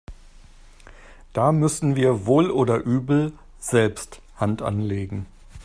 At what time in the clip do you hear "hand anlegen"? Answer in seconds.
4.35-5.27